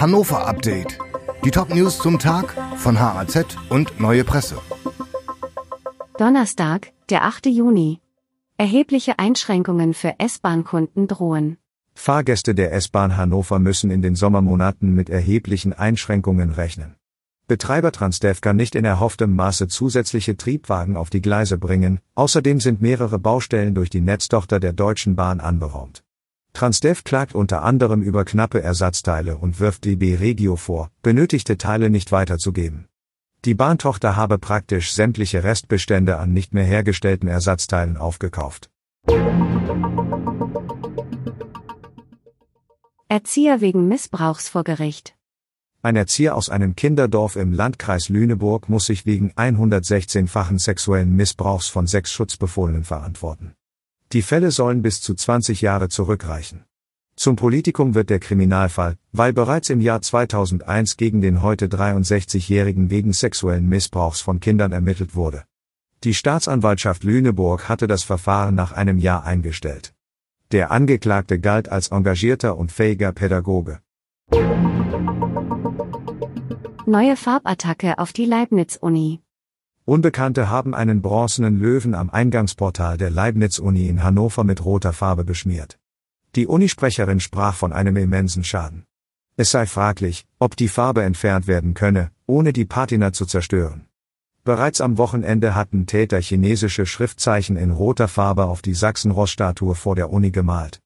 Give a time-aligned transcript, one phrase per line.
[0.00, 0.96] Hannover Update.
[1.44, 4.56] Die Top-News zum Tag von HAZ und Neue Presse.
[6.16, 7.46] Donnerstag, der 8.
[7.46, 7.98] Juni.
[8.58, 11.56] Erhebliche Einschränkungen für S-Bahn-Kunden drohen.
[11.96, 16.94] Fahrgäste der S-Bahn Hannover müssen in den Sommermonaten mit erheblichen Einschränkungen rechnen.
[17.48, 22.80] Betreiber Transdev kann nicht in erhofftem Maße zusätzliche Triebwagen auf die Gleise bringen, außerdem sind
[22.80, 26.04] mehrere Baustellen durch die Netztochter der Deutschen Bahn anberaumt.
[26.58, 32.10] Transdev klagt unter anderem über knappe Ersatzteile und wirft DB Regio vor, benötigte Teile nicht
[32.10, 32.88] weiterzugeben.
[33.44, 38.70] Die Bahntochter habe praktisch sämtliche Restbestände an nicht mehr hergestellten Ersatzteilen aufgekauft.
[43.06, 45.14] Erzieher wegen Missbrauchs vor Gericht.
[45.82, 51.86] Ein Erzieher aus einem Kinderdorf im Landkreis Lüneburg muss sich wegen 116-fachen sexuellen Missbrauchs von
[51.86, 53.54] sechs Schutzbefohlenen verantworten.
[54.12, 56.64] Die Fälle sollen bis zu 20 Jahre zurückreichen.
[57.14, 63.12] Zum Politikum wird der Kriminalfall, weil bereits im Jahr 2001 gegen den heute 63-Jährigen wegen
[63.12, 65.44] sexuellen Missbrauchs von Kindern ermittelt wurde.
[66.04, 69.92] Die Staatsanwaltschaft Lüneburg hatte das Verfahren nach einem Jahr eingestellt.
[70.52, 73.80] Der Angeklagte galt als engagierter und fähiger Pädagoge.
[76.86, 79.20] Neue Farbattacke auf die Leibniz-Uni.
[79.88, 85.78] Unbekannte haben einen bronzenen Löwen am Eingangsportal der Leibniz-Uni in Hannover mit roter Farbe beschmiert.
[86.34, 88.84] Die Unisprecherin sprach von einem immensen Schaden.
[89.38, 93.86] Es sei fraglich, ob die Farbe entfernt werden könne, ohne die Patina zu zerstören.
[94.44, 100.12] Bereits am Wochenende hatten Täter chinesische Schriftzeichen in roter Farbe auf die Sachsen-Ross-Statue vor der
[100.12, 100.80] Uni gemalt.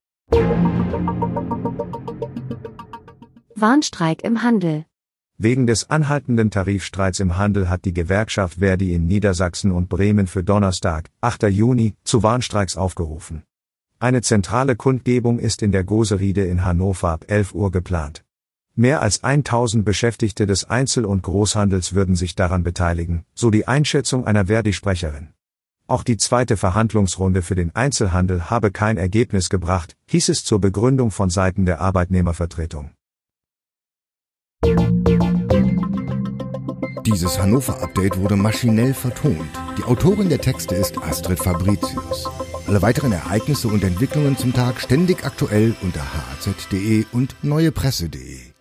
[3.57, 4.85] Warnstreik im Handel.
[5.39, 10.45] Wegen des anhaltenden Tarifstreits im Handel hat die Gewerkschaft Verdi in Niedersachsen und Bremen für
[10.45, 11.45] Donnerstag, 8.
[11.45, 13.43] Juni, zu Warnstreiks aufgerufen.
[13.99, 18.25] Eine zentrale Kundgebung ist in der Goseriede in Hannover ab 11 Uhr geplant.
[18.75, 24.27] Mehr als 1000 Beschäftigte des Einzel- und Großhandels würden sich daran beteiligen, so die Einschätzung
[24.27, 25.29] einer Verdi-Sprecherin.
[25.87, 31.11] Auch die zweite Verhandlungsrunde für den Einzelhandel habe kein Ergebnis gebracht, hieß es zur Begründung
[31.11, 32.93] von Seiten der Arbeitnehmervertretung.
[37.05, 39.51] Dieses Hannover-Update wurde maschinell vertont.
[39.77, 42.29] Die Autorin der Texte ist Astrid Fabricius.
[42.69, 48.52] Alle weiteren Ereignisse und Entwicklungen zum Tag ständig aktuell unter haz.de und neuepresse.de.